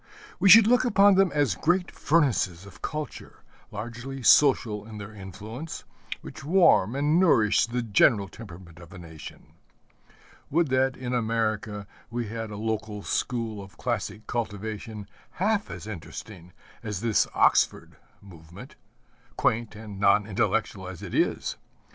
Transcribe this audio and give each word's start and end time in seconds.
We 0.39 0.49
should 0.49 0.65
look 0.65 0.83
upon 0.83 1.13
them 1.13 1.31
as 1.31 1.53
great 1.53 1.91
furnaces 1.91 2.65
of 2.65 2.81
culture, 2.81 3.43
largely 3.69 4.23
social 4.23 4.83
in 4.87 4.97
their 4.97 5.13
influence, 5.13 5.83
which 6.21 6.43
warm 6.43 6.95
and 6.95 7.19
nourish 7.19 7.67
the 7.67 7.83
general 7.83 8.27
temperament 8.27 8.79
of 8.79 8.91
a 8.93 8.97
nation. 8.97 9.53
Would 10.49 10.69
that 10.69 10.97
in 10.97 11.13
America 11.13 11.85
we 12.09 12.29
had 12.29 12.49
a 12.49 12.57
local 12.57 13.03
school 13.03 13.63
of 13.63 13.77
classic 13.77 14.25
cultivation 14.25 15.07
half 15.33 15.69
as 15.69 15.85
interesting 15.85 16.51
as 16.81 17.01
this 17.01 17.27
Oxford 17.35 17.97
Movement 18.23 18.75
quaint 19.37 19.75
and 19.75 19.99
non 19.99 20.25
intellectual 20.25 20.87
as 20.87 21.03
it 21.03 21.13
is! 21.13 21.57